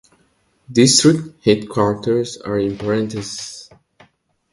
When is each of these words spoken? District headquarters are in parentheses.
District 0.71 1.45
headquarters 1.45 2.35
are 2.37 2.57
in 2.57 2.75
parentheses. 2.75 3.69